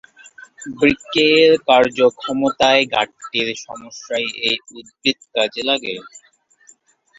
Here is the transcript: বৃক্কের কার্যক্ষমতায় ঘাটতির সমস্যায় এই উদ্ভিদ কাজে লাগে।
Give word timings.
বৃক্কের 0.75 1.49
কার্যক্ষমতায় 1.67 2.83
ঘাটতির 2.93 3.49
সমস্যায় 3.65 4.27
এই 4.43 4.57
উদ্ভিদ 4.77 5.19
কাজে 5.35 5.61
লাগে। 5.69 5.95